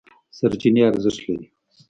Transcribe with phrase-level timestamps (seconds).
[0.37, 1.45] سرچینې ارزښت لري.